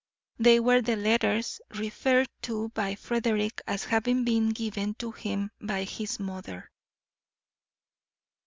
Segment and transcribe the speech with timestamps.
[0.39, 5.83] They were the letters referred to by Frederick as having been given to him by
[5.83, 6.71] his mother.